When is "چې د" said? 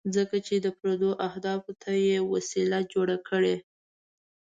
0.47-0.67